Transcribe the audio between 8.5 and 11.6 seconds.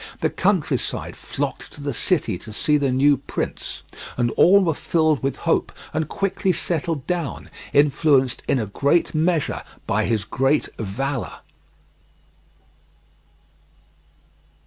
a great measure by his great valour.